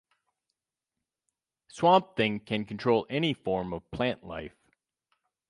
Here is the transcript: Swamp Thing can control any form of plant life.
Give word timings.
Swamp 1.67 2.15
Thing 2.17 2.39
can 2.39 2.65
control 2.65 3.05
any 3.07 3.35
form 3.35 3.71
of 3.71 3.91
plant 3.91 4.23
life. 4.23 4.57